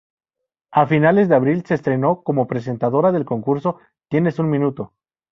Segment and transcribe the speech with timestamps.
[0.71, 3.77] A finales de abril se estrenó como presentadora del concurso
[4.09, 4.93] "¿Tienes un minuto?